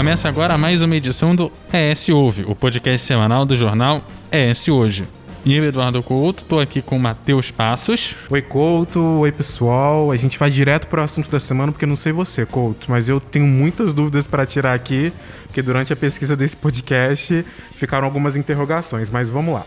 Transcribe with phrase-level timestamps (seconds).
[0.00, 5.06] Começa agora mais uma edição do ES Ouve, o podcast semanal do jornal ES Hoje.
[5.44, 8.16] E eu, Eduardo Couto, tô aqui com o Matheus Passos.
[8.30, 8.98] Oi, Couto.
[8.98, 10.10] Oi, pessoal.
[10.10, 13.20] A gente vai direto pro assunto da semana, porque não sei você, Couto, mas eu
[13.20, 15.12] tenho muitas dúvidas para tirar aqui,
[15.44, 19.66] porque durante a pesquisa desse podcast ficaram algumas interrogações, mas vamos lá.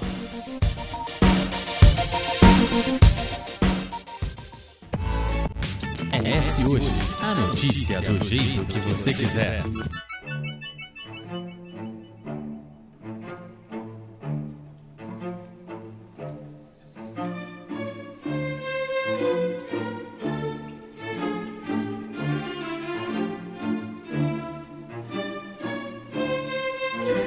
[6.26, 9.62] ES Hoje, a notícia do jeito que você quiser.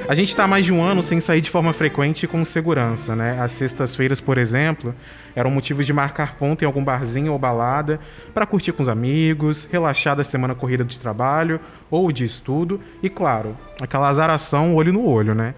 [0.09, 3.13] A gente está mais de um ano sem sair de forma frequente e com segurança,
[3.13, 3.37] né?
[3.41, 4.95] As sextas-feiras, por exemplo,
[5.35, 7.99] eram motivos de marcar ponto em algum barzinho ou balada
[8.33, 11.59] para curtir com os amigos, relaxar da semana corrida de trabalho
[11.91, 15.53] ou de estudo e, claro, aquela azaração olho no olho, né?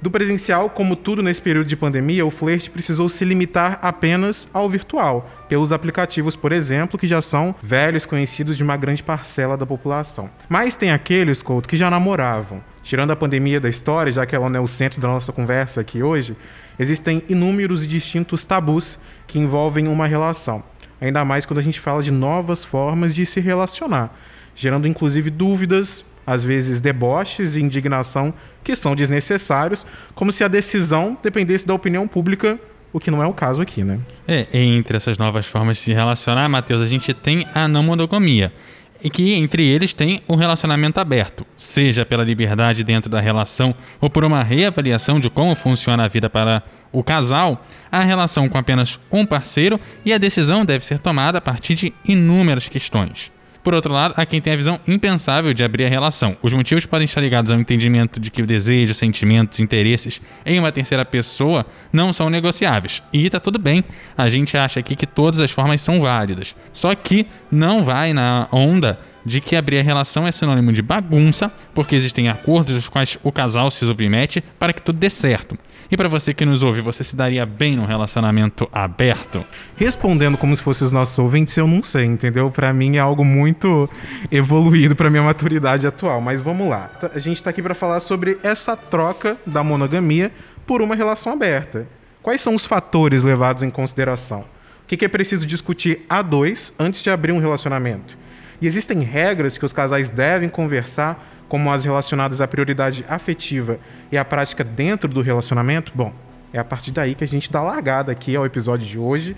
[0.00, 4.70] Do presencial, como tudo nesse período de pandemia, o flerte precisou se limitar apenas ao
[4.70, 9.66] virtual, pelos aplicativos, por exemplo, que já são velhos conhecidos de uma grande parcela da
[9.66, 10.30] população.
[10.48, 14.48] Mas tem aqueles, Couto, que já namoravam, Tirando a pandemia da história, já que ela
[14.48, 16.36] não é o centro da nossa conversa aqui hoje,
[16.78, 20.62] existem inúmeros e distintos tabus que envolvem uma relação.
[21.00, 24.18] Ainda mais quando a gente fala de novas formas de se relacionar,
[24.54, 31.16] gerando inclusive dúvidas, às vezes deboches e indignação que são desnecessários, como se a decisão
[31.22, 32.58] dependesse da opinião pública
[32.92, 34.00] o que não é o caso aqui, né?
[34.26, 38.52] É, entre essas novas formas de se relacionar, Matheus, a gente tem a não monogamia
[39.02, 44.10] e que entre eles tem um relacionamento aberto, seja pela liberdade dentro da relação ou
[44.10, 46.62] por uma reavaliação de como funciona a vida para
[46.92, 51.40] o casal, a relação com apenas um parceiro e a decisão deve ser tomada a
[51.40, 53.30] partir de inúmeras questões.
[53.62, 56.36] Por outro lado, há quem tem a visão impensável de abrir a relação.
[56.42, 60.72] Os motivos podem estar ligados ao entendimento de que o desejo, sentimentos, interesses em uma
[60.72, 63.02] terceira pessoa não são negociáveis.
[63.12, 63.84] E tá tudo bem,
[64.16, 66.54] a gente acha aqui que todas as formas são válidas.
[66.72, 71.52] Só que não vai na onda de que abrir a relação é sinônimo de bagunça,
[71.74, 75.56] porque existem acordos dos quais o casal se submete para que tudo dê certo.
[75.90, 79.44] E para você que nos ouve, você se daria bem num relacionamento aberto?
[79.76, 82.50] Respondendo como se fossem os nossos ouvintes, eu não sei, entendeu?
[82.50, 83.90] Para mim é algo muito
[84.30, 86.90] evoluído para minha maturidade atual, mas vamos lá.
[87.12, 90.30] A gente tá aqui para falar sobre essa troca da monogamia
[90.64, 91.86] por uma relação aberta.
[92.22, 94.44] Quais são os fatores levados em consideração?
[94.84, 98.16] O que é preciso discutir a dois antes de abrir um relacionamento?
[98.60, 103.78] E existem regras que os casais devem conversar, como as relacionadas à prioridade afetiva
[104.12, 105.92] e à prática dentro do relacionamento?
[105.94, 106.12] Bom,
[106.52, 109.36] é a partir daí que a gente dá largada aqui ao episódio de hoje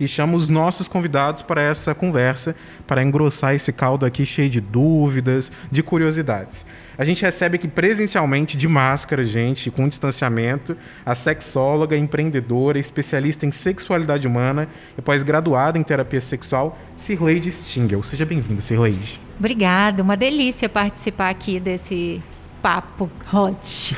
[0.00, 2.56] e chama os nossos convidados para essa conversa,
[2.86, 6.64] para engrossar esse caldo aqui cheio de dúvidas, de curiosidades.
[6.96, 13.52] A gente recebe aqui presencialmente, de máscara, gente, com distanciamento, a sexóloga, empreendedora, especialista em
[13.52, 14.68] sexualidade humana
[14.98, 18.02] e pós-graduada em terapia sexual, Cirleide Stingel.
[18.02, 19.20] Seja bem-vinda, Cirleide.
[19.38, 22.22] Obrigada, uma delícia participar aqui desse
[22.62, 23.96] papo hot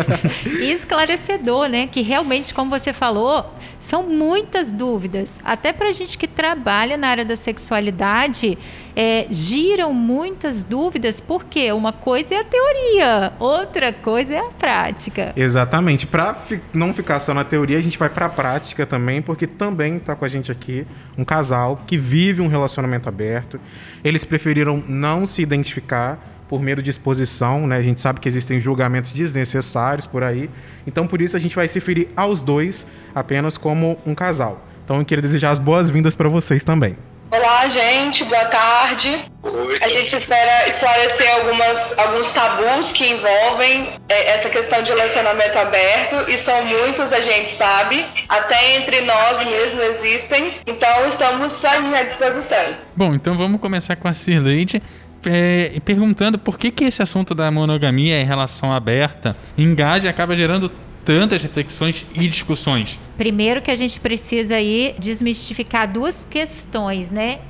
[0.60, 1.86] e esclarecedor, né?
[1.86, 5.40] Que realmente, como você falou, são muitas dúvidas.
[5.44, 8.58] Até para a gente que trabalha na área da sexualidade,
[8.96, 15.32] é, giram muitas dúvidas, porque uma coisa é a teoria, outra coisa é a prática.
[15.36, 16.06] Exatamente.
[16.06, 19.46] Para fi não ficar só na teoria, a gente vai para a prática também, porque
[19.46, 23.60] também está com a gente aqui um casal que vive um relacionamento aberto.
[24.02, 27.78] Eles preferiram não se identificar por medo de exposição, né?
[27.78, 30.48] A gente sabe que existem julgamentos desnecessários por aí.
[30.86, 34.64] Então, por isso, a gente vai se referir aos dois apenas como um casal.
[34.84, 36.96] Então, eu queria desejar as boas-vindas para vocês também.
[37.32, 39.24] Olá, gente, boa tarde.
[39.42, 39.78] Oi.
[39.82, 46.30] A gente espera esclarecer algumas, alguns tabus que envolvem é, essa questão de relacionamento aberto,
[46.30, 52.76] e são muitos, a gente sabe, até entre nós mesmo existem, então estamos à disposição.
[52.94, 54.80] Bom, então vamos começar com a Cirleide
[55.26, 60.34] é, perguntando por que, que esse assunto da monogamia em relação aberta engaja e acaba
[60.34, 60.70] gerando
[61.04, 62.98] tantas reflexões e discussões?
[63.16, 67.40] Primeiro que a gente precisa aí desmistificar duas questões, né?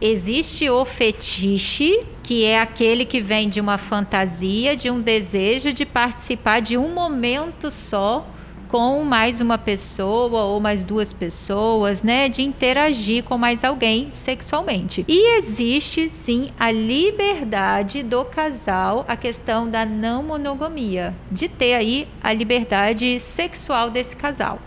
[0.00, 5.86] Existe o fetiche, que é aquele que vem de uma fantasia, de um desejo de
[5.86, 8.26] participar de um momento só
[8.72, 15.04] com mais uma pessoa ou mais duas pessoas, né, de interagir com mais alguém sexualmente.
[15.06, 22.08] E existe sim a liberdade do casal, a questão da não monogamia, de ter aí
[22.22, 24.58] a liberdade sexual desse casal.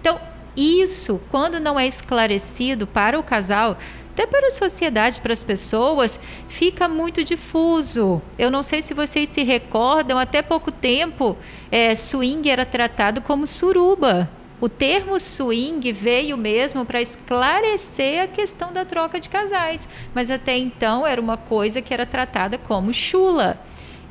[0.00, 0.18] Então,
[0.56, 3.78] isso, quando não é esclarecido para o casal,
[4.12, 8.20] até para a sociedade, para as pessoas, fica muito difuso.
[8.38, 11.34] Eu não sei se vocês se recordam, até pouco tempo,
[11.70, 14.28] é, swing era tratado como suruba.
[14.60, 20.58] O termo swing veio mesmo para esclarecer a questão da troca de casais, mas até
[20.58, 23.58] então era uma coisa que era tratada como chula.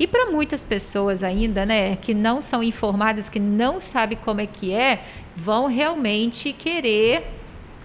[0.00, 4.46] E para muitas pessoas ainda, né, que não são informadas, que não sabem como é
[4.46, 5.04] que é,
[5.36, 7.24] vão realmente querer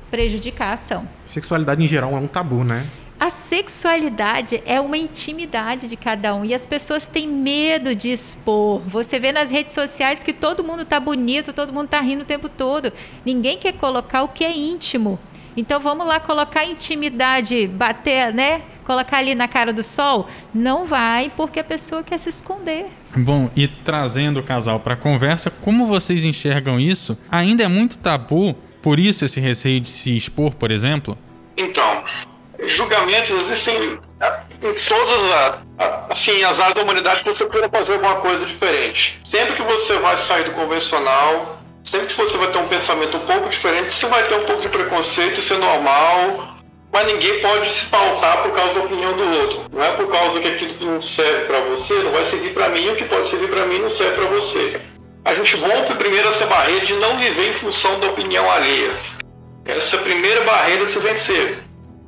[0.09, 1.07] prejudicar a ação.
[1.25, 2.86] Sexualidade em geral é um tabu, né?
[3.19, 8.80] A sexualidade é uma intimidade de cada um e as pessoas têm medo de expor.
[8.86, 12.25] Você vê nas redes sociais que todo mundo tá bonito, todo mundo tá rindo o
[12.25, 12.94] tempo todo.
[13.25, 15.18] Ninguém quer colocar o que é íntimo.
[15.57, 18.62] Então vamos lá colocar intimidade, bater, né?
[18.86, 20.27] Colocar ali na cara do sol?
[20.54, 22.86] Não vai, porque a pessoa quer se esconder.
[23.15, 27.18] Bom, e trazendo o casal para a conversa, como vocês enxergam isso?
[27.31, 28.56] Ainda é muito tabu,
[28.87, 31.17] por isso esse receio de se expor, por exemplo?
[31.57, 32.05] Então,
[32.67, 33.99] julgamentos existem
[34.63, 39.19] em todas as, assim, as áreas da humanidade que você queira fazer alguma coisa diferente.
[39.29, 43.25] Sempre que você vai sair do convencional, sempre que você vai ter um pensamento um
[43.25, 46.55] pouco diferente, você vai ter um pouco de preconceito, isso é normal,
[46.93, 49.65] mas ninguém pode se pautar por causa da opinião do outro.
[49.69, 52.69] Não é por causa que aquilo que não serve para você não vai servir para
[52.69, 54.81] mim, o que pode servir para mim não serve para você.
[55.27, 58.97] A gente rompe primeiro essa barreira de não viver em função da opinião alheia.
[59.65, 61.63] Essa é a primeira barreira se vencer.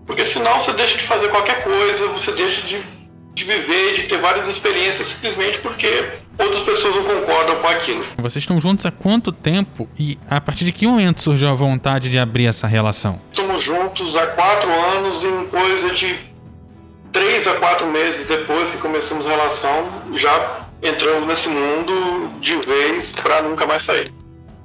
[0.08, 2.82] Porque senão você deixa de fazer qualquer coisa, você deixa de,
[3.34, 8.06] de viver, de ter várias experiências simplesmente porque outras pessoas não concordam com aquilo.
[8.20, 12.10] Vocês estão juntos há quanto tempo e a partir de que momento surgiu a vontade
[12.10, 13.20] de abrir essa relação?
[13.32, 16.18] Estamos juntos há quatro anos em coisa de
[17.12, 23.12] três a quatro meses depois que começamos a relação, já entramos nesse mundo de vez
[23.14, 24.12] para nunca mais sair.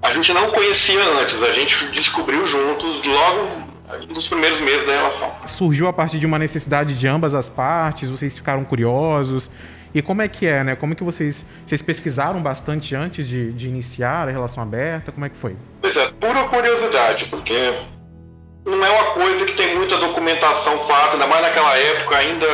[0.02, 3.64] A gente não conhecia antes, a gente descobriu juntos logo
[4.08, 5.32] nos primeiros meses da relação.
[5.46, 9.50] Surgiu a partir de uma necessidade de ambas as partes, vocês ficaram curiosos.
[9.94, 10.74] E como é que é, né?
[10.74, 15.12] Como é que vocês, vocês pesquisaram bastante antes de, de iniciar a relação aberta?
[15.12, 15.56] Como é que foi?
[15.80, 17.78] Pois é, pura curiosidade, porque
[18.66, 22.46] não é uma coisa que tem muita documentação fato, ainda mais naquela época ainda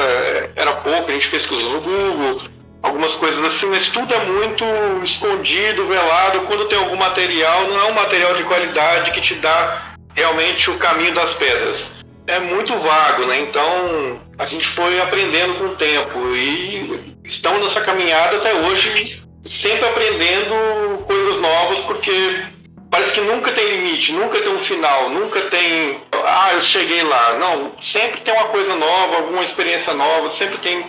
[0.54, 2.42] era pouco, a gente pesquisou no Google,
[2.82, 4.64] algumas coisas assim, mas tudo é muito
[5.04, 6.42] escondido, velado.
[6.42, 10.78] Quando tem algum material, não é um material de qualidade que te dá realmente o
[10.78, 11.90] caminho das pedras.
[12.26, 13.40] É muito vago, né?
[13.40, 19.22] Então a gente foi aprendendo com o tempo e estamos nessa caminhada até hoje,
[19.62, 22.44] sempre aprendendo coisas novas, porque
[22.90, 27.36] parece que nunca tem limite, nunca tem um final, nunca tem, ah, eu cheguei lá.
[27.38, 30.88] Não, sempre tem uma coisa nova, alguma experiência nova, sempre tem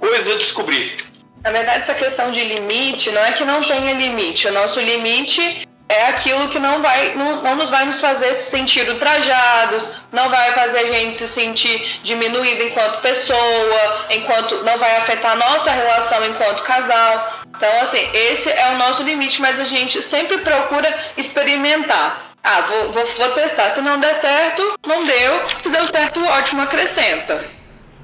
[0.00, 1.11] coisas a descobrir.
[1.42, 4.46] Na verdade, essa questão de limite não é que não tenha limite.
[4.46, 8.50] O nosso limite é aquilo que não vai não, não nos vai nos fazer se
[8.50, 14.96] sentir ultrajados, não vai fazer a gente se sentir diminuído enquanto pessoa, enquanto não vai
[14.96, 17.42] afetar a nossa relação enquanto casal.
[17.56, 22.32] Então, assim, esse é o nosso limite, mas a gente sempre procura experimentar.
[22.42, 23.74] Ah, vou, vou, vou testar.
[23.74, 25.48] Se não der certo, não deu.
[25.62, 27.61] Se deu certo, ótimo, acrescenta.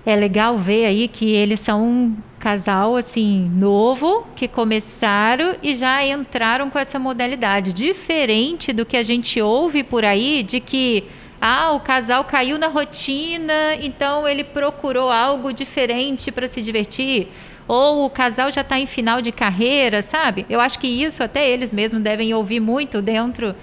[0.08, 6.70] É legal ver aí que eles são casal assim novo que começaram e já entraram
[6.70, 11.05] com essa modalidade diferente do que a gente ouve por aí de que
[11.38, 17.29] ah, o casal caiu na rotina, então ele procurou algo diferente para se divertir.
[17.69, 20.46] Ou o casal já está em final de carreira, sabe?
[20.48, 23.55] Eu acho que isso até eles mesmos devem ouvir muito dentro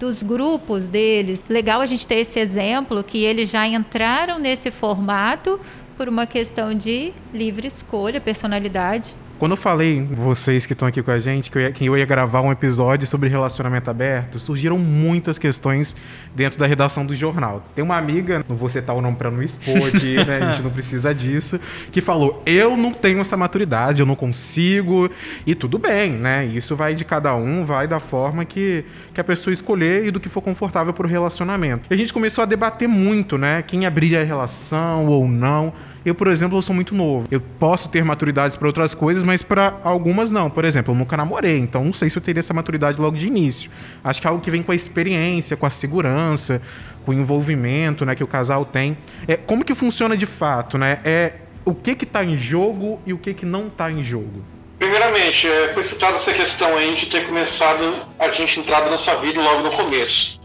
[0.00, 1.44] dos grupos deles.
[1.46, 5.60] Legal a gente ter esse exemplo que eles já entraram nesse formato
[6.00, 9.14] por uma questão de livre escolha, personalidade.
[9.40, 11.96] Quando eu falei, vocês que estão aqui com a gente, que eu, ia, que eu
[11.96, 15.96] ia gravar um episódio sobre relacionamento aberto, surgiram muitas questões
[16.36, 17.64] dentro da redação do jornal.
[17.74, 20.40] Tem uma amiga, não vou citar o nome para não expor aqui, né?
[20.42, 21.58] A gente não precisa disso,
[21.90, 25.10] que falou: eu não tenho essa maturidade, eu não consigo.
[25.46, 26.44] E tudo bem, né?
[26.44, 30.20] Isso vai de cada um, vai da forma que, que a pessoa escolher e do
[30.20, 31.88] que for confortável para o relacionamento.
[31.90, 33.62] E a gente começou a debater muito, né?
[33.62, 35.72] Quem abriria a relação ou não.
[36.04, 37.26] Eu, por exemplo, eu sou muito novo.
[37.30, 40.48] Eu posso ter maturidades para outras coisas, mas para algumas não.
[40.48, 43.26] Por exemplo, eu nunca namorei, então não sei se eu teria essa maturidade logo de
[43.26, 43.70] início.
[44.02, 46.62] Acho que é algo que vem com a experiência, com a segurança,
[47.04, 48.96] com o envolvimento, né, que o casal tem.
[49.28, 51.00] É como que funciona de fato, né?
[51.04, 51.32] É
[51.64, 54.42] o que que tá em jogo e o que que não está em jogo.
[54.78, 59.14] Primeiramente, é, foi citada essa questão aí de ter começado a gente entrar na nossa
[59.16, 60.39] vida logo no começo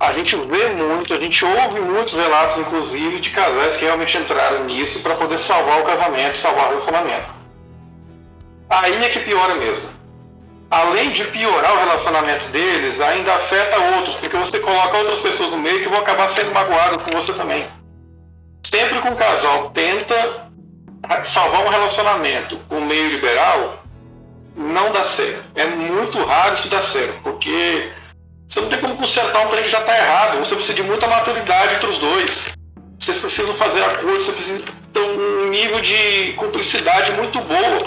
[0.00, 4.64] a gente vê muito, a gente ouve muitos relatos, inclusive, de casais que realmente entraram
[4.64, 7.28] nisso para poder salvar o casamento, salvar o relacionamento.
[8.70, 9.90] Aí é que piora mesmo.
[10.70, 15.58] Além de piorar o relacionamento deles, ainda afeta outros, porque você coloca outras pessoas no
[15.58, 17.68] meio que vão acabar sendo magoadas com você também.
[18.64, 20.48] sempre que um casal tenta
[21.24, 23.82] salvar um relacionamento com meio liberal,
[24.56, 25.44] não dá certo.
[25.56, 27.90] É muito raro isso dar certo, porque
[28.50, 30.38] você não tem como consertar um trem que já está errado.
[30.40, 32.48] Você precisa de muita maturidade entre os dois.
[32.98, 37.80] Vocês precisam fazer acordo, você precisa ter um nível de cumplicidade muito boa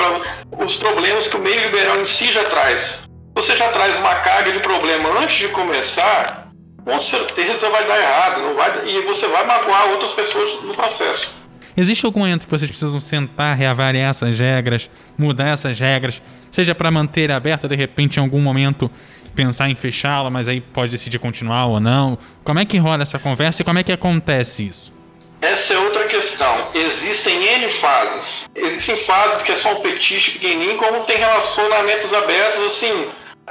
[0.48, 3.00] para os problemas que o meio liberal em si já traz.
[3.36, 6.48] Você já traz uma carga de problema antes de começar,
[6.84, 11.34] com certeza vai dar errado, não vai, e você vai magoar outras pessoas no processo.
[11.75, 16.89] Existe algum momento que vocês precisam sentar, reavaliar essas regras, mudar essas regras, seja para
[16.91, 18.89] manter aberta, de repente, em algum momento
[19.34, 22.18] pensar em fechá-la, mas aí pode decidir continuar ou não?
[22.44, 24.94] Como é que rola essa conversa e como é que acontece isso?
[25.42, 26.70] Essa é outra questão.
[26.74, 28.46] Existem N fases.
[28.56, 33.10] Existem fases que é só um petiche pequenininho, como tem relacionamentos abertos, assim,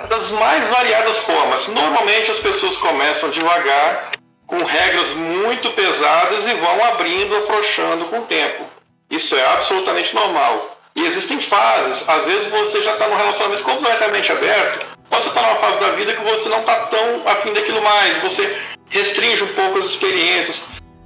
[0.09, 1.69] das mais variadas formas.
[1.69, 4.13] Normalmente as pessoas começam devagar,
[4.47, 8.65] com regras muito pesadas e vão abrindo, afrouxando com o tempo.
[9.11, 10.79] Isso é absolutamente normal.
[10.95, 12.03] E existem fases.
[12.07, 16.15] Às vezes você já está num relacionamento completamente aberto, você está numa fase da vida
[16.15, 18.19] que você não está tão afim daquilo mais.
[18.23, 18.57] Você
[18.89, 20.63] restringe um pouco as experiências,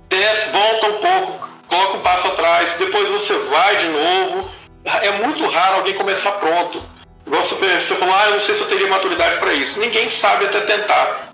[0.09, 4.51] desce, volta um pouco, coloca um passo atrás, depois você vai de novo.
[4.85, 6.83] É muito raro alguém começar pronto.
[7.27, 9.79] Igual você, você falou, ah, eu não sei se eu teria maturidade para isso.
[9.81, 11.33] Ninguém sabe até tentar.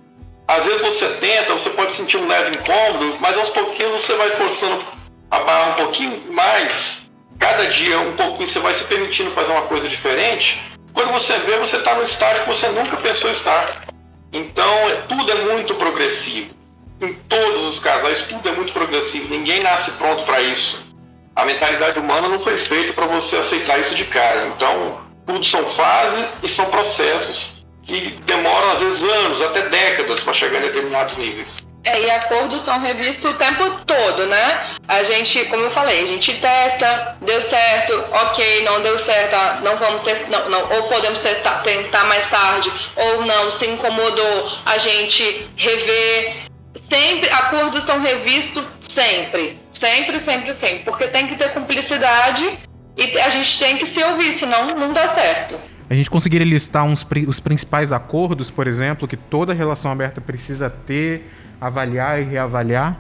[0.49, 4.31] Às vezes você tenta, você pode sentir um leve incômodo, mas aos pouquinhos você vai
[4.37, 4.83] forçando
[5.31, 7.03] a barra um pouquinho mais.
[7.39, 10.72] Cada dia um pouquinho você vai se permitindo fazer uma coisa diferente.
[10.95, 13.87] Quando você vê, você está no estágio que você nunca pensou estar.
[14.33, 14.75] Então,
[15.09, 16.55] tudo é muito progressivo.
[17.01, 19.29] Em todos os casais, tudo é muito progressivo.
[19.29, 20.81] Ninguém nasce pronto para isso.
[21.35, 24.49] A mentalidade humana não foi feita para você aceitar isso de cara.
[24.49, 30.33] Então, tudo são fases e são processos que demoram às vezes anos, até décadas para
[30.35, 31.72] chegar em determinados níveis.
[31.85, 34.77] É, e acordos são revistos o tempo todo, né?
[34.87, 39.61] A gente, como eu falei, a gente testa, deu certo, ok, não deu certo, ah,
[39.65, 44.53] não vamos testar, não, não, ou podemos testar, tentar mais tarde, ou não, se incomodou,
[44.65, 46.43] a gente rever.
[46.89, 52.59] Sempre, acordos são revistos sempre, sempre, sempre, sempre, porque tem que ter cumplicidade
[52.97, 55.59] e a gente tem que se ouvir, senão não dá certo.
[55.93, 60.71] A gente conseguiria listar uns, os principais acordos, por exemplo, que toda relação aberta precisa
[60.71, 61.31] ter,
[61.61, 62.99] avaliar e reavaliar?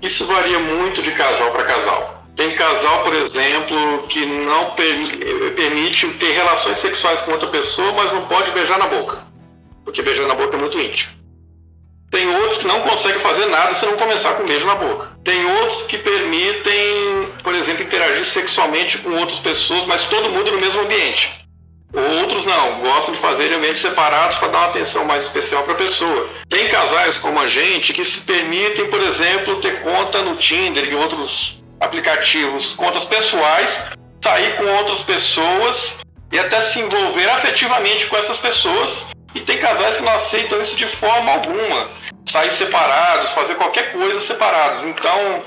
[0.00, 2.24] Isso varia muito de casal para casal.
[2.34, 8.26] Tem casal, por exemplo, que não permite ter relações sexuais com outra pessoa, mas não
[8.28, 9.18] pode beijar na boca,
[9.84, 11.12] porque beijar na boca é muito íntimo.
[12.10, 15.10] Tem outros que não conseguem fazer nada se não começar com um beijo na boca.
[15.22, 20.60] Tem outros que permitem, por exemplo, interagir sexualmente com outras pessoas, mas todo mundo no
[20.60, 21.40] mesmo ambiente.
[21.92, 25.76] Outros não, gostam de fazer ambientes separados para dar uma atenção mais especial para a
[25.76, 26.30] pessoa.
[26.48, 30.94] Tem casais como a gente que se permitem, por exemplo, ter conta no Tinder e
[30.94, 33.80] outros aplicativos, contas pessoais,
[34.22, 35.96] sair com outras pessoas
[36.30, 39.04] e até se envolver afetivamente com essas pessoas.
[39.34, 41.90] E tem casais que não aceitam isso de forma alguma
[42.30, 44.84] sair separados, fazer qualquer coisa separados.
[44.84, 45.42] Então,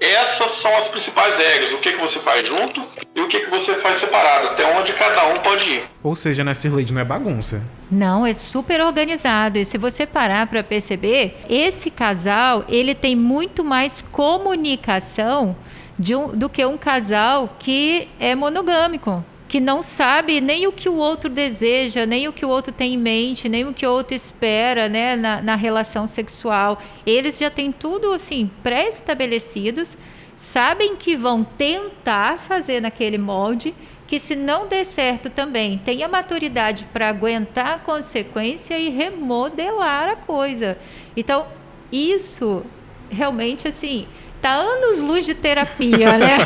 [0.00, 1.72] essas são as principais regras.
[1.72, 2.80] O que, que você faz junto
[3.14, 4.48] e o que, que você faz separado.
[4.48, 5.84] Até onde cada um pode ir.
[6.02, 7.62] Ou seja, né, Sirleide, não é bagunça.
[7.90, 9.58] Não, é super organizado.
[9.58, 15.56] E se você parar para perceber, esse casal, ele tem muito mais comunicação
[15.98, 20.96] um, do que um casal que é monogâmico que não sabe nem o que o
[20.96, 24.14] outro deseja, nem o que o outro tem em mente, nem o que o outro
[24.14, 26.78] espera né, na, na relação sexual.
[27.06, 29.96] Eles já têm tudo assim pré-estabelecidos,
[30.36, 33.74] sabem que vão tentar fazer naquele molde,
[34.06, 40.10] que se não der certo também tem a maturidade para aguentar a consequência e remodelar
[40.10, 40.78] a coisa.
[41.16, 41.46] Então,
[41.90, 42.62] isso
[43.10, 44.06] realmente assim
[44.40, 46.38] tá anos luz de terapia, né?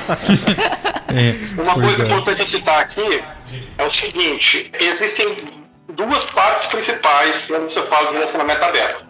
[1.14, 2.06] é, Uma coisa é.
[2.06, 3.22] importante a citar aqui
[3.78, 5.62] é o seguinte: existem
[5.94, 9.06] duas partes principais quando você fala de relacionamento aberto.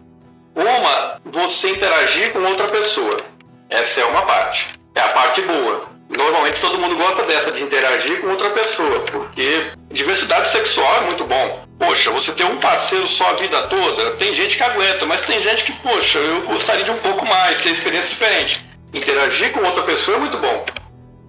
[0.55, 3.25] Uma, você interagir com outra pessoa.
[3.71, 4.79] Essa é uma parte.
[4.95, 5.91] É a parte boa.
[6.11, 11.25] Normalmente todo mundo gosta dessa, de interagir com outra pessoa, porque diversidade sexual é muito
[11.25, 11.65] bom.
[11.79, 15.43] Poxa, você ter um parceiro só a vida toda, tem gente que aguenta, mas tem
[15.43, 19.83] gente que, poxa, eu gostaria de um pouco mais, ter experiência diferente interagir com outra
[19.85, 20.65] pessoa é muito bom.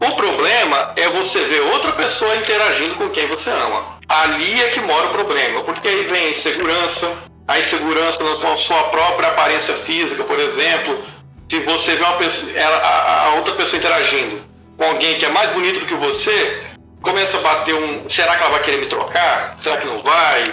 [0.02, 4.00] O problema é você ver outra pessoa interagindo com quem você ama.
[4.10, 7.18] Ali é que mora o problema, porque aí vem a insegurança,
[7.48, 11.04] a insegurança na sua própria aparência física, por exemplo.
[11.50, 14.44] Se você vê uma pessoa, ela, a, a, outra pessoa interagindo
[14.78, 16.64] com alguém que é mais bonito do que você,
[17.02, 18.10] começa a bater um.
[18.10, 19.58] Será que ela vai querer me trocar?
[19.62, 20.52] Será que não vai?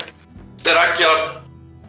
[0.62, 1.42] Será que ela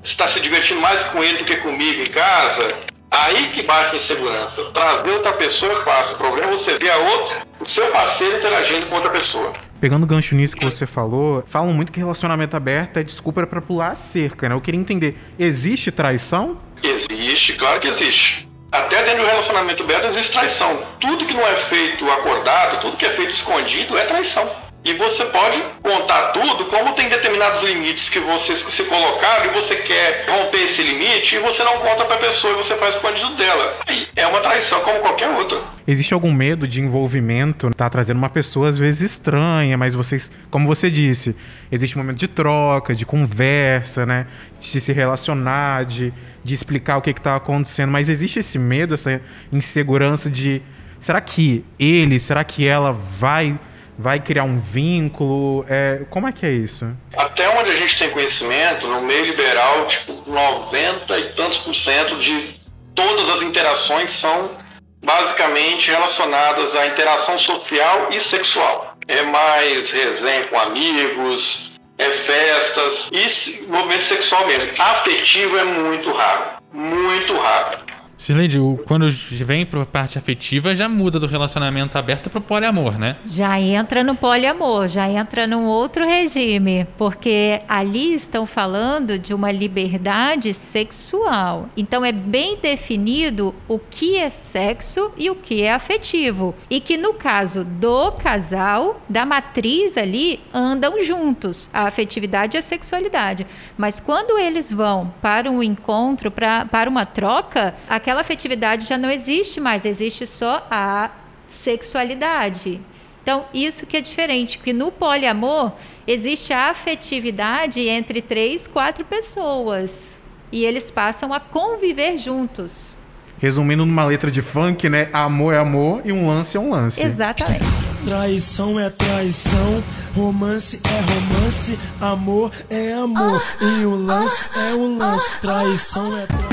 [0.03, 2.90] está se divertindo mais com ele do que comigo em casa?
[3.11, 4.63] Aí que bate a insegurança.
[4.73, 6.15] Trazer outra pessoa é fácil.
[6.15, 9.53] O problema é você ver a outra, o seu parceiro interagindo com outra pessoa.
[9.81, 13.61] Pegando o gancho nisso que você falou, falam muito que relacionamento aberto é desculpa para
[13.61, 14.55] pular a cerca, né?
[14.55, 16.57] Eu queria entender, existe traição?
[16.81, 18.47] Existe, claro que existe.
[18.71, 20.81] Até dentro do relacionamento aberto existe traição.
[21.01, 24.49] Tudo que não é feito acordado, tudo que é feito escondido é traição.
[24.83, 29.75] E você pode contar tudo, como tem determinados limites que você se colocar e você
[29.75, 33.35] quer romper esse limite e você não conta para a pessoa e você faz escondido
[33.35, 33.79] dela.
[33.87, 35.61] E é uma traição como qualquer outra.
[35.87, 37.69] Existe algum medo de envolvimento?
[37.75, 41.35] Tá trazendo uma pessoa às vezes estranha, mas vocês, como você disse,
[41.71, 44.25] existe um momento de troca, de conversa, né?
[44.59, 46.11] De se relacionar, de,
[46.43, 47.91] de explicar o que está acontecendo.
[47.91, 49.21] Mas existe esse medo, essa
[49.53, 50.59] insegurança de
[50.99, 53.59] será que ele, será que ela vai
[54.01, 55.63] vai criar um vínculo?
[55.69, 56.91] É, como é que é isso?
[57.15, 62.19] Até onde a gente tem conhecimento, no meio liberal, tipo, 90 e tantos por cento
[62.19, 62.59] de
[62.95, 64.57] todas as interações são
[65.03, 68.95] basicamente relacionadas à interação social e sexual.
[69.07, 74.71] É mais resenha com amigos, é festas e movimento sexual mesmo.
[74.79, 77.79] Afetivo é muito raro, muito raro.
[78.21, 83.15] Sileide, quando vem para parte afetiva, já muda do relacionamento aberto para o poliamor, né?
[83.25, 89.51] Já entra no poliamor, já entra num outro regime, porque ali estão falando de uma
[89.51, 91.67] liberdade sexual.
[91.75, 96.53] Então é bem definido o que é sexo e o que é afetivo.
[96.69, 102.61] E que no caso do casal, da matriz ali, andam juntos, a afetividade e a
[102.61, 103.47] sexualidade.
[103.75, 108.97] Mas quando eles vão para um encontro, pra, para uma troca, aquela aquela afetividade já
[108.97, 111.09] não existe mais, existe só a
[111.47, 112.81] sexualidade.
[113.23, 115.71] Então, isso que é diferente, que no poliamor
[116.05, 120.19] existe a afetividade entre três, quatro pessoas.
[120.51, 122.97] E eles passam a conviver juntos.
[123.39, 125.09] Resumindo numa letra de funk, né?
[125.13, 127.01] Amor é amor e um lance é um lance.
[127.01, 127.63] Exatamente.
[128.03, 129.83] Traição é traição,
[130.13, 135.29] romance é romance, amor é amor ah, e o lance ah, é o lance.
[135.29, 136.50] Ah, traição é traição.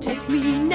[0.00, 0.67] Take me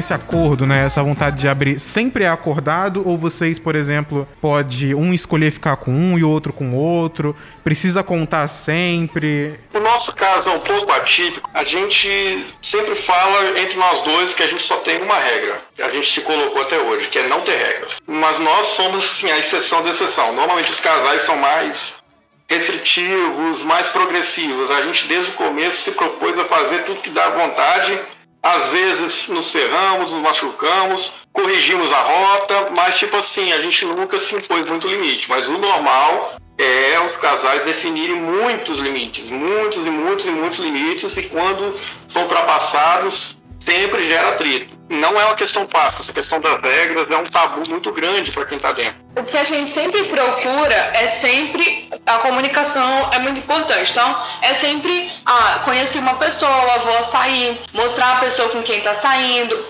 [0.00, 0.86] Esse acordo, né?
[0.86, 5.76] Essa vontade de abrir sempre é acordado ou vocês, por exemplo, pode um escolher ficar
[5.76, 7.36] com um e outro com outro?
[7.62, 9.60] Precisa contar sempre?
[9.74, 11.50] O nosso caso é um pouco atípico.
[11.52, 15.60] A gente sempre fala entre nós dois que a gente só tem uma regra.
[15.78, 17.96] A gente se colocou até hoje, que é não ter regras.
[18.06, 20.32] Mas nós somos, assim, a exceção da exceção.
[20.34, 21.76] Normalmente os casais são mais
[22.48, 24.70] restritivos, mais progressivos.
[24.70, 28.00] A gente desde o começo se propôs a fazer tudo que dá vontade.
[28.42, 34.18] Às vezes nos ferramos, nos machucamos, corrigimos a rota, mas tipo assim, a gente nunca
[34.20, 35.28] se impôs muito limite.
[35.28, 41.16] Mas o normal é os casais definirem muitos limites, muitos e muitos e muitos limites,
[41.16, 44.78] e quando são ultrapassados, sempre gera atrito.
[44.90, 48.44] Não é uma questão fácil, essa questão das regras é um tabu muito grande para
[48.44, 49.00] quem está dentro.
[49.16, 53.92] O que a gente sempre procura é sempre a comunicação é muito importante.
[53.92, 58.96] Então, é sempre ah, conhecer uma pessoa, vou sair, mostrar a pessoa com quem está
[58.96, 59.64] saindo,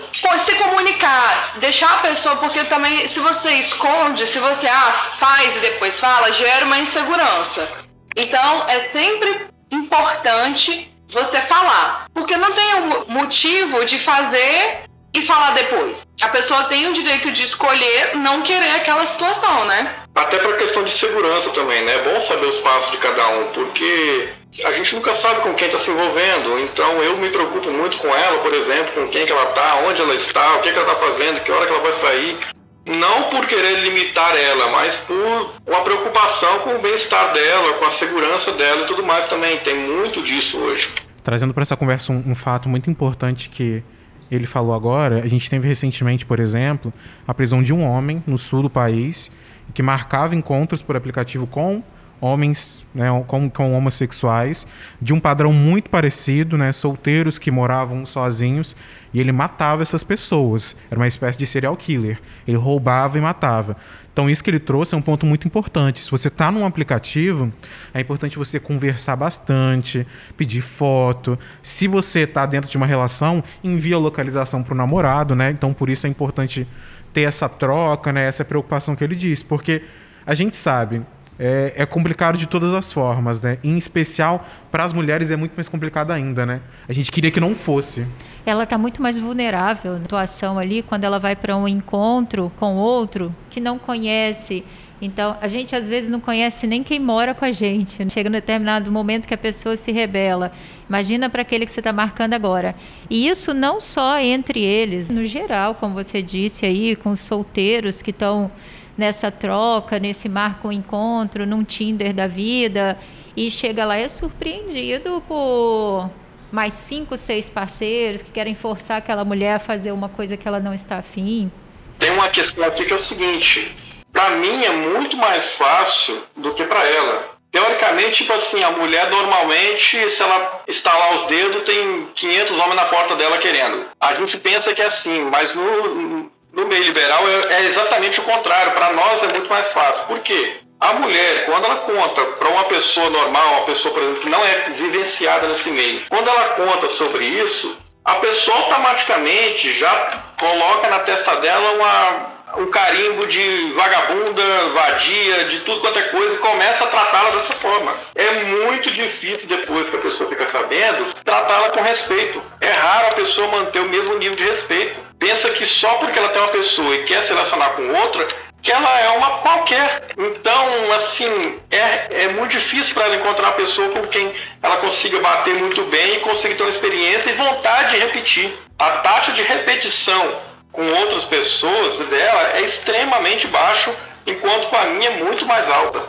[0.45, 5.59] se comunicar, deixar a pessoa, porque também se você esconde, se você ah, faz e
[5.59, 7.69] depois fala, gera uma insegurança.
[8.15, 12.07] Então, é sempre importante você falar.
[12.13, 15.97] Porque não tem um motivo de fazer e falar depois.
[16.21, 19.95] A pessoa tem o direito de escolher não querer aquela situação, né?
[20.15, 21.95] Até para questão de segurança também, né?
[21.95, 25.67] É bom saber os passos de cada um, porque a gente nunca sabe com quem
[25.67, 26.59] está se envolvendo.
[26.59, 30.01] Então eu me preocupo muito com ela, por exemplo, com quem que ela está, onde
[30.01, 32.39] ela está, o que, que ela está fazendo, que hora que ela vai sair.
[32.85, 37.91] Não por querer limitar ela, mas por uma preocupação com o bem-estar dela, com a
[37.93, 39.57] segurança dela e tudo mais também.
[39.59, 40.89] Tem muito disso hoje
[41.23, 43.83] trazendo para essa conversa um, um, fato muito importante que
[44.29, 46.93] ele falou agora, a gente teve recentemente, por exemplo,
[47.27, 49.29] a prisão de um homem no sul do país
[49.73, 51.83] que marcava encontros por aplicativo com
[52.19, 54.67] homens né, com, com homossexuais
[55.01, 58.75] de um padrão muito parecido, né, solteiros que moravam sozinhos
[59.13, 60.75] e ele matava essas pessoas.
[60.89, 62.19] Era uma espécie de serial killer.
[62.47, 63.75] Ele roubava e matava.
[64.13, 65.99] Então, isso que ele trouxe é um ponto muito importante.
[65.99, 67.51] Se você está num aplicativo,
[67.93, 71.39] é importante você conversar bastante, pedir foto.
[71.61, 75.49] Se você está dentro de uma relação, envia a localização para o namorado, né?
[75.49, 76.67] Então, por isso é importante
[77.13, 78.27] ter essa troca, né?
[78.27, 79.45] Essa preocupação que ele disse.
[79.45, 79.81] Porque
[80.25, 81.01] a gente sabe,
[81.39, 83.57] é, é complicado de todas as formas, né?
[83.63, 86.61] Em especial, para as mulheres é muito mais complicado ainda, né?
[86.87, 88.05] A gente queria que não fosse.
[88.45, 92.75] Ela está muito mais vulnerável na situação ali quando ela vai para um encontro com
[92.75, 94.63] outro que não conhece.
[95.01, 98.07] Então, a gente às vezes não conhece nem quem mora com a gente.
[98.11, 100.51] Chega um determinado momento que a pessoa se rebela.
[100.87, 102.75] Imagina para aquele que você está marcando agora.
[103.09, 108.01] E isso não só entre eles, no geral, como você disse aí, com os solteiros
[108.01, 108.51] que estão
[108.95, 112.97] nessa troca, nesse marco encontro, num Tinder da vida,
[113.35, 116.11] e chega lá e é surpreendido por
[116.51, 120.59] mais cinco, seis parceiros que querem forçar aquela mulher a fazer uma coisa que ela
[120.59, 121.51] não está afim.
[121.99, 123.75] Tem uma questão aqui que é o seguinte:
[124.11, 127.31] para mim é muito mais fácil do que para ela.
[127.51, 132.85] Teoricamente, tipo assim, a mulher normalmente, se ela estalar os dedos, tem 500 homens na
[132.85, 133.87] porta dela querendo.
[133.99, 138.23] A gente pensa que é assim, mas no, no meio liberal é, é exatamente o
[138.23, 138.71] contrário.
[138.71, 140.05] Para nós é muito mais fácil.
[140.05, 140.61] Por quê?
[140.81, 144.43] A mulher, quando ela conta para uma pessoa normal, uma pessoa, por exemplo, que não
[144.43, 150.99] é vivenciada nesse meio, quando ela conta sobre isso, a pessoa automaticamente já coloca na
[151.01, 156.83] testa dela uma, um carimbo de vagabunda, vadia, de tudo quanto é coisa e começa
[156.83, 157.95] a tratá-la dessa forma.
[158.15, 162.41] É muito difícil, depois que a pessoa fica sabendo, tratá-la com respeito.
[162.59, 166.29] É raro a pessoa manter o mesmo nível de respeito pensa que só porque ela
[166.29, 168.27] tem uma pessoa e quer se relacionar com outra,
[168.61, 170.09] que ela é uma qualquer.
[170.17, 175.19] Então, assim, é, é muito difícil para ela encontrar uma pessoa com quem ela consiga
[175.19, 178.57] bater muito bem consiga ter uma experiência e vontade de repetir.
[178.77, 183.93] A taxa de repetição com outras pessoas dela é extremamente baixo,
[184.25, 186.03] enquanto com a minha é muito mais alta.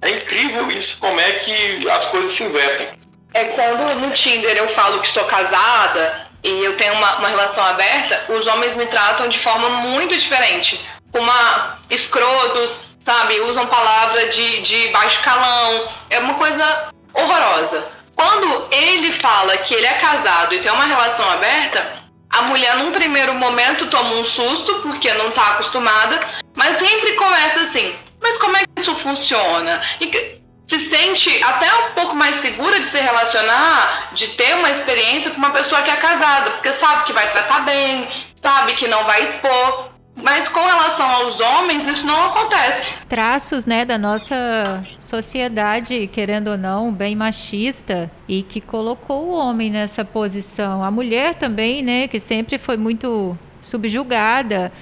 [0.00, 2.88] É incrível isso, como é que as coisas se invertem.
[3.34, 7.64] É quando no Tinder eu falo que sou casada, e eu tenho uma, uma relação
[7.64, 10.80] aberta, os homens me tratam de forma muito diferente.
[11.14, 13.40] Uma escrotos, sabe?
[13.40, 15.88] Usam palavra de, de baixo calão.
[16.10, 17.88] É uma coisa horrorosa.
[18.14, 22.92] Quando ele fala que ele é casado e tem uma relação aberta, a mulher num
[22.92, 26.20] primeiro momento toma um susto porque não está acostumada,
[26.54, 29.80] mas sempre começa assim: mas como é que isso funciona?
[30.00, 35.30] E se sente até um pouco mais segura de se relacionar, de ter uma experiência
[35.30, 38.08] com uma pessoa que é casada, porque sabe que vai tratar bem,
[38.42, 39.87] sabe que não vai expor.
[40.22, 42.90] Mas com relação aos homens, isso não acontece.
[43.08, 49.70] Traços, né, da nossa sociedade, querendo ou não, bem machista e que colocou o homem
[49.70, 50.82] nessa posição.
[50.82, 54.72] A mulher também, né, que sempre foi muito subjugada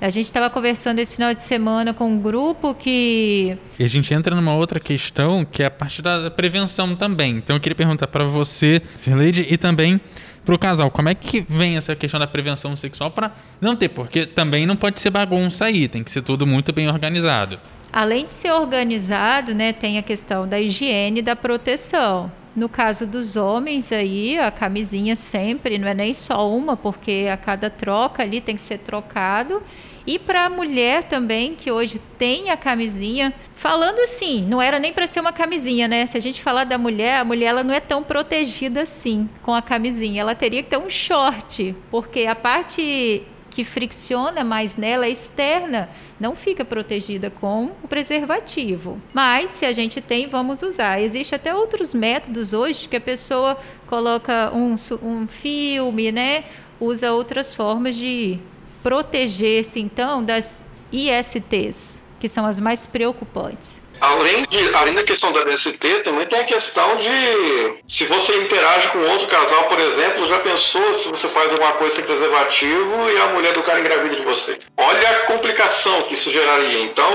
[0.00, 3.56] a gente estava conversando esse final de semana com um grupo que.
[3.78, 7.36] E a gente entra numa outra questão que é a parte da prevenção também.
[7.36, 10.00] Então eu queria perguntar para você, Sirleide, e também
[10.46, 13.88] para o casal, como é que vem essa questão da prevenção sexual para não ter?
[13.88, 17.58] Porque também não pode ser bagunça aí, tem que ser tudo muito bem organizado.
[17.92, 22.30] Além de ser organizado, né, tem a questão da higiene e da proteção.
[22.54, 27.36] No caso dos homens aí, a camisinha sempre, não é nem só uma, porque a
[27.36, 29.62] cada troca ali tem que ser trocado.
[30.06, 34.92] E para a mulher também, que hoje tem a camisinha, falando assim, não era nem
[34.92, 36.06] para ser uma camisinha, né?
[36.06, 39.54] Se a gente falar da mulher, a mulher ela não é tão protegida assim com
[39.54, 40.20] a camisinha.
[40.20, 45.88] Ela teria que ter um short, porque a parte que fricciona mais nela externa,
[46.20, 49.00] não fica protegida com o preservativo.
[49.14, 51.00] Mas se a gente tem, vamos usar.
[51.00, 56.44] Existe até outros métodos hoje que a pessoa coloca um, um filme, né?
[56.78, 58.38] Usa outras formas de
[58.86, 63.82] proteger-se então das ISTs, que são as mais preocupantes.
[64.00, 68.86] Além, de, além da questão da DST, também tem a questão de se você interage
[68.92, 73.18] com outro casal, por exemplo, já pensou se você faz alguma coisa sem preservativo e
[73.18, 74.56] a mulher do cara engravida de você?
[74.76, 76.82] Olha a complicação que isso geraria.
[76.82, 77.10] Então,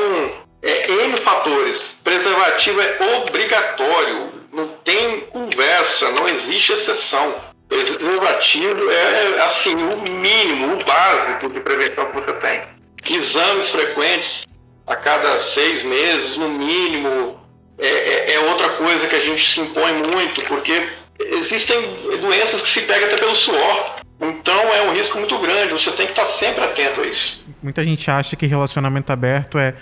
[0.61, 1.79] é N fatores.
[2.03, 7.50] Preservativo é obrigatório, não tem conversa, não existe exceção.
[7.71, 12.63] Preservativo é, assim, o mínimo, o básico de prevenção que você tem.
[13.09, 14.45] Exames frequentes,
[14.85, 17.39] a cada seis meses, no mínimo,
[17.79, 20.85] é, é, é, outra coisa que a gente se impõe muito, porque
[21.17, 21.81] existem
[22.19, 24.01] doenças que se pegam até pelo suor.
[24.19, 27.41] Então é um risco muito grande, você tem que estar sempre atento a isso.
[27.63, 29.75] Muita gente acha que relacionamento aberto é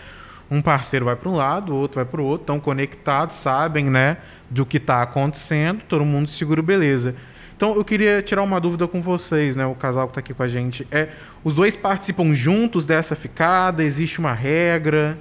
[0.52, 3.86] um parceiro vai para um lado, o outro vai para o outro, estão conectados, sabem,
[3.86, 7.16] né, do que está acontecendo, todo mundo seguro, beleza.
[7.60, 9.66] Então eu queria tirar uma dúvida com vocês, né?
[9.66, 10.88] O casal que está aqui com a gente.
[10.90, 11.10] É,
[11.44, 13.84] os dois participam juntos dessa ficada?
[13.84, 15.18] Existe uma regra?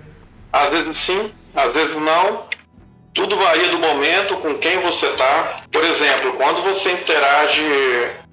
[0.53, 2.45] Às vezes sim, às vezes não.
[3.13, 5.65] Tudo varia do momento, com quem você está.
[5.73, 7.61] Por exemplo, quando você interage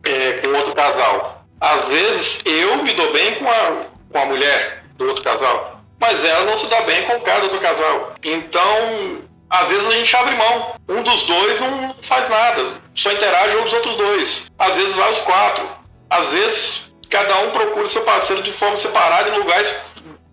[0.03, 4.83] é, com outro casal, às vezes eu me dou bem com a, com a mulher
[4.99, 5.81] do outro casal.
[5.99, 8.13] mas ela não se dá bem com o cara do casal.
[8.23, 10.75] Então, às vezes a gente abre mão.
[10.89, 14.43] Um dos dois não faz nada, só interage com os outros dois.
[14.57, 15.69] Às vezes vai os quatro.
[16.09, 19.75] Às vezes cada um procura seu parceiro de forma separada em lugares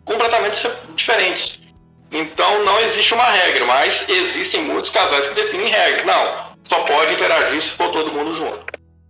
[0.04, 1.58] completamente diferentes.
[2.10, 6.04] Então não existe uma regra, mas existem muitos casais que definem regra.
[6.04, 8.64] Não, só pode interagir se for todo mundo junto.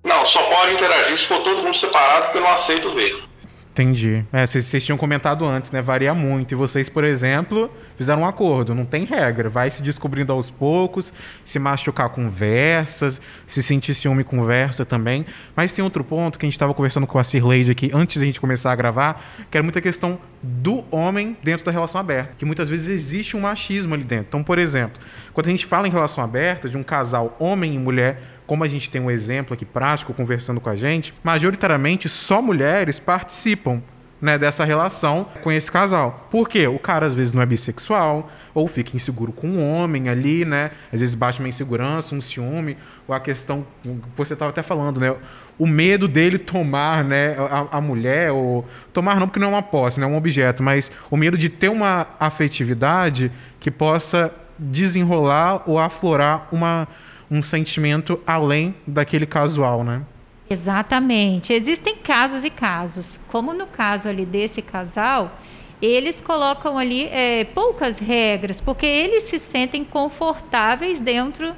[0.05, 3.32] Não, só pode interagir se for todo mundo separado, porque eu não aceito ver.
[3.73, 4.23] Entendi.
[4.31, 5.81] É, vocês, tinham comentado antes, né?
[5.81, 6.53] Varia muito.
[6.53, 8.75] E vocês, por exemplo, fizeram um acordo.
[8.75, 9.49] Não tem regra.
[9.49, 11.11] Vai se descobrindo aos poucos.
[11.43, 13.19] Se machucar, conversas.
[13.47, 15.25] Se sentir ciúme, conversa também.
[15.57, 18.19] Mas tem outro ponto que a gente estava conversando com a Sir Lady aqui antes
[18.19, 22.35] da gente começar a gravar, que era muita questão do homem dentro da relação aberta.
[22.37, 24.27] Que muitas vezes existe um machismo ali dentro.
[24.29, 25.01] Então, por exemplo,
[25.33, 28.21] quando a gente fala em relação aberta, de um casal homem e mulher
[28.53, 32.99] como a gente tem um exemplo aqui prático conversando com a gente, majoritariamente só mulheres
[32.99, 33.81] participam
[34.21, 36.29] né, dessa relação com esse casal.
[36.31, 36.67] Por quê?
[36.67, 40.71] O cara às vezes não é bissexual, ou fica inseguro com um homem ali, né?
[40.93, 42.77] Às vezes bate uma insegurança, um ciúme,
[43.09, 43.67] ou a questão,
[44.15, 45.17] você estava até falando, né?
[45.59, 49.63] O medo dele tomar, né, a, a, mulher, ou tomar não porque não é uma
[49.63, 55.63] posse, não é um objeto, mas o medo de ter uma afetividade que possa desenrolar
[55.67, 56.87] ou aflorar uma
[57.33, 60.03] um sentimento além daquele casual, né?
[60.51, 61.55] Exatamente.
[61.55, 63.19] Existem casos e casos.
[63.29, 65.39] Como no caso ali desse casal,
[65.81, 71.55] eles colocam ali é, poucas regras, porque eles se sentem confortáveis dentro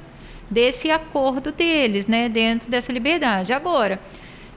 [0.49, 2.29] desse acordo deles, né?
[2.29, 3.51] Dentro dessa liberdade.
[3.51, 3.99] Agora,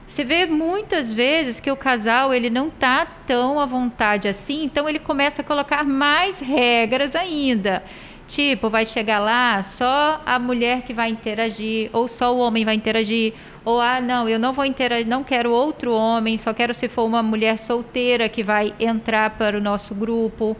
[0.07, 4.87] você vê muitas vezes que o casal ele não está tão à vontade assim, então
[4.87, 7.83] ele começa a colocar mais regras ainda.
[8.29, 12.75] Tipo, vai chegar lá, só a mulher que vai interagir, ou só o homem vai
[12.75, 13.33] interagir,
[13.65, 17.05] ou ah, não, eu não vou interagir, não quero outro homem, só quero se for
[17.05, 20.55] uma mulher solteira que vai entrar para o nosso grupo.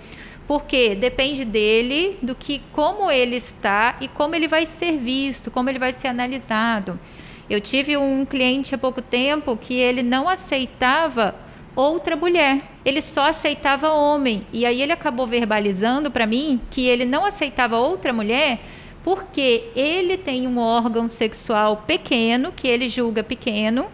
[0.47, 5.69] Porque depende dele, do que como ele está e como ele vai ser visto, como
[5.69, 6.99] ele vai ser analisado.
[7.47, 11.35] Eu tive um cliente há pouco tempo que ele não aceitava
[11.79, 12.63] outra mulher.
[12.83, 14.45] Ele só aceitava homem.
[14.51, 18.59] E aí ele acabou verbalizando para mim que ele não aceitava outra mulher
[19.03, 23.87] porque ele tem um órgão sexual pequeno, que ele julga pequeno.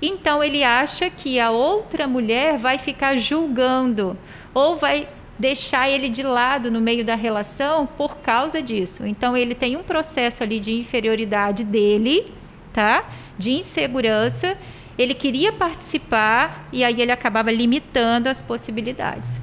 [0.00, 4.16] Então ele acha que a outra mulher vai ficar julgando
[4.52, 9.04] ou vai deixar ele de lado no meio da relação por causa disso.
[9.06, 12.32] Então ele tem um processo ali de inferioridade dele,
[12.72, 13.04] tá?
[13.36, 14.56] De insegurança
[14.98, 19.40] ele queria participar e aí ele acabava limitando as possibilidades.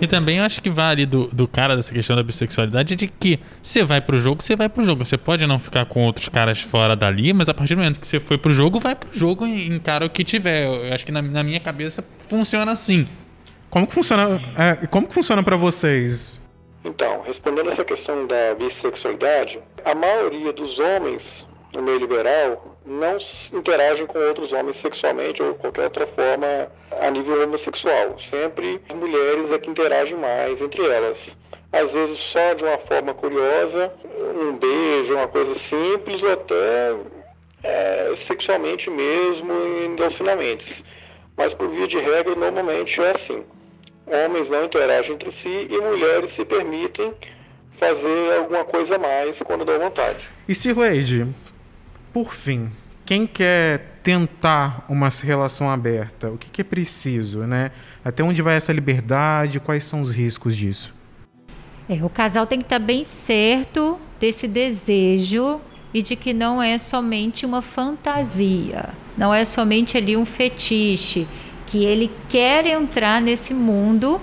[0.00, 3.38] E também eu acho que vale do, do cara dessa questão da bissexualidade de que
[3.62, 5.04] você vai pro jogo, você vai pro jogo.
[5.04, 8.06] Você pode não ficar com outros caras fora dali, mas a partir do momento que
[8.06, 10.66] você foi pro jogo, vai pro jogo e encara o que tiver.
[10.66, 13.06] Eu acho que na, na minha cabeça funciona assim.
[13.70, 16.40] Como que funciona, é, como que funciona para vocês?
[16.84, 23.18] Então, respondendo essa questão da bissexualidade, a maioria dos homens no meio liberal não
[23.52, 26.68] interagem com outros homens sexualmente ou qualquer outra forma
[27.00, 28.16] a nível homossexual.
[28.30, 31.36] Sempre as mulheres é que interagem mais entre elas.
[31.72, 36.94] Às vezes só de uma forma curiosa, um beijo, uma coisa simples, ou até
[37.64, 40.84] é, sexualmente mesmo em relacionamentos.
[41.36, 43.42] Mas por via de regra, normalmente é assim.
[44.06, 47.12] Homens não interagem entre si e mulheres se permitem
[47.78, 50.20] fazer alguma coisa a mais quando dão vontade.
[50.48, 51.26] E Sir Lady,
[52.14, 52.70] por fim,
[53.04, 57.72] quem quer tentar uma relação aberta, o que, que é preciso, né?
[58.04, 59.58] Até onde vai essa liberdade?
[59.58, 60.94] Quais são os riscos disso?
[61.88, 65.60] É, o casal tem que estar bem certo desse desejo
[65.92, 71.26] e de que não é somente uma fantasia, não é somente ali um fetiche,
[71.66, 74.20] que ele quer entrar nesse mundo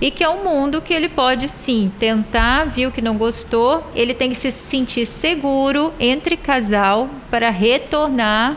[0.00, 4.14] e que é um mundo que ele pode sim tentar, viu que não gostou, ele
[4.14, 8.56] tem que se sentir seguro entre casal para retornar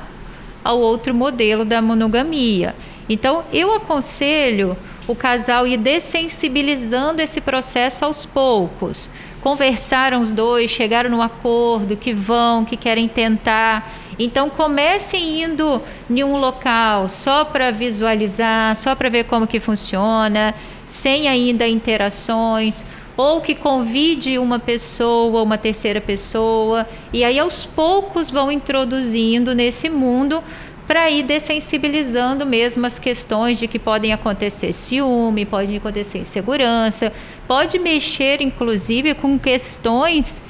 [0.64, 2.74] ao outro modelo da monogamia.
[3.10, 9.10] Então, eu aconselho o casal ir dessensibilizando esse processo aos poucos.
[9.42, 13.92] Conversaram os dois, chegaram num acordo que vão, que querem tentar.
[14.18, 20.54] Então comecem indo em um local só para visualizar, só para ver como que funciona
[20.86, 28.30] sem ainda interações, ou que convide uma pessoa, uma terceira pessoa, e aí aos poucos
[28.30, 30.44] vão introduzindo nesse mundo
[30.88, 37.14] para ir dessensibilizando mesmo as questões de que podem acontecer ciúme, pode acontecer insegurança,
[37.48, 40.42] pode mexer inclusive com questões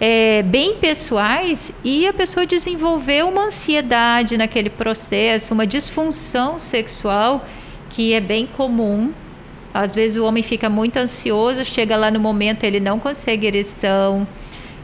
[0.00, 7.44] é, bem pessoais e a pessoa desenvolver uma ansiedade naquele processo, uma disfunção sexual
[7.90, 9.12] que é bem comum
[9.72, 14.26] Às vezes o homem fica muito ansioso, chega lá no momento ele não consegue ereção,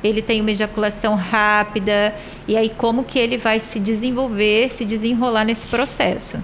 [0.03, 2.15] ele tem uma ejaculação rápida,
[2.47, 6.43] e aí como que ele vai se desenvolver, se desenrolar nesse processo?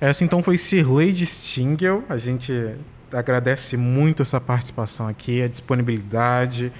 [0.00, 2.04] Essa então foi Sirley Stingel.
[2.08, 2.74] A gente
[3.12, 6.72] agradece muito essa participação aqui, a disponibilidade,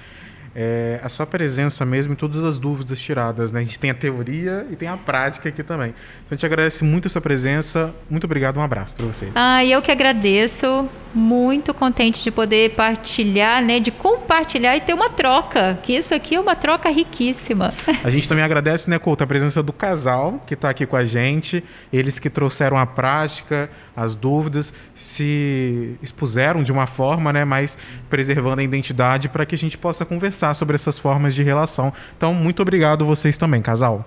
[0.54, 3.50] é, a sua presença mesmo e todas as dúvidas tiradas.
[3.50, 3.60] Né?
[3.60, 5.88] A gente tem a teoria e tem a prática aqui também.
[5.88, 7.92] Então a gente agradece muito a sua presença.
[8.08, 9.30] Muito obrigado, um abraço para você.
[9.34, 10.88] Ah, eu que agradeço.
[11.16, 13.78] Muito contente de poder partilhar, né?
[13.78, 15.78] De compartilhar e ter uma troca.
[15.80, 17.72] Que isso aqui é uma troca riquíssima.
[18.02, 21.04] A gente também agradece, né, Couto, a presença do casal que está aqui com a
[21.04, 21.62] gente.
[21.92, 27.78] Eles que trouxeram a prática, as dúvidas, se expuseram de uma forma, né, mas
[28.10, 31.92] preservando a identidade para que a gente possa conversar sobre essas formas de relação.
[32.16, 34.04] Então, muito obrigado vocês também, casal.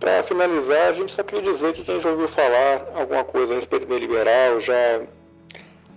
[0.00, 3.56] Para finalizar, a gente só queria dizer que quem já ouviu falar alguma coisa a
[3.56, 5.00] respeito do liberal, já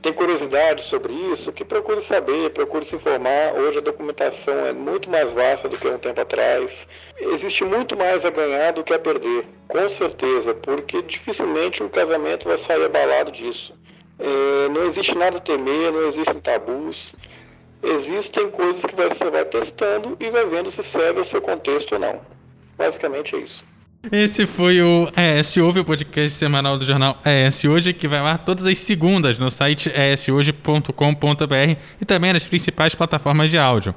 [0.02, 3.54] tem curiosidade sobre isso, que procure saber, procure se informar.
[3.54, 6.88] Hoje a documentação é muito mais vasta do que um tempo atrás.
[7.20, 12.48] Existe muito mais a ganhar do que a perder, com certeza, porque dificilmente um casamento
[12.48, 13.74] vai sair abalado disso.
[14.18, 17.14] É, não existe nada a temer, não existem tabus.
[17.84, 22.00] Existem coisas que você vai testando e vai vendo se serve ao seu contexto ou
[22.00, 22.22] não.
[22.78, 23.64] Basicamente é isso.
[24.12, 28.36] Esse foi o ES Ouve, o podcast semanal do jornal ES Hoje, que vai lá
[28.36, 33.94] todas as segundas no site eshoje.com.br e também nas principais plataformas de áudio.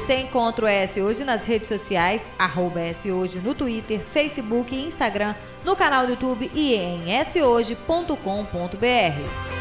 [0.04, 4.84] Você encontra o ES Hoje nas redes sociais, arroba ES Hoje no Twitter, Facebook e
[4.84, 9.53] Instagram, no canal do YouTube e em shoje.com.br.